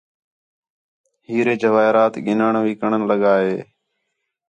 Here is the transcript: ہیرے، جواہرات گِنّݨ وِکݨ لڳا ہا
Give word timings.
ہیرے، 1.25 1.53
جواہرات 1.61 2.13
گِنّݨ 2.25 2.53
وِکݨ 2.65 2.91
لڳا 3.09 3.35
ہا 3.43 3.51